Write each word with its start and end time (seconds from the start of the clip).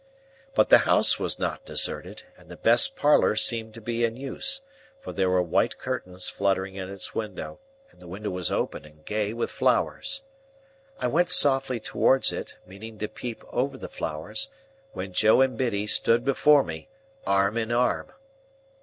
But 0.55 0.69
the 0.69 0.79
house 0.89 1.19
was 1.19 1.37
not 1.37 1.63
deserted, 1.63 2.23
and 2.35 2.49
the 2.49 2.57
best 2.57 2.95
parlour 2.95 3.35
seemed 3.35 3.75
to 3.75 3.81
be 3.81 4.03
in 4.03 4.17
use, 4.17 4.61
for 4.99 5.13
there 5.13 5.29
were 5.29 5.43
white 5.43 5.77
curtains 5.77 6.27
fluttering 6.27 6.73
in 6.73 6.89
its 6.89 7.13
window, 7.13 7.59
and 7.91 7.99
the 8.01 8.07
window 8.07 8.31
was 8.31 8.51
open 8.51 8.83
and 8.83 9.05
gay 9.05 9.31
with 9.31 9.51
flowers. 9.51 10.23
I 10.97 11.05
went 11.05 11.29
softly 11.29 11.79
towards 11.79 12.31
it, 12.33 12.57
meaning 12.65 12.97
to 12.97 13.07
peep 13.07 13.43
over 13.51 13.77
the 13.77 13.89
flowers, 13.89 14.49
when 14.93 15.13
Joe 15.13 15.39
and 15.41 15.55
Biddy 15.55 15.85
stood 15.85 16.25
before 16.25 16.63
me, 16.63 16.89
arm 17.27 17.55
in 17.55 17.71
arm. 17.71 18.11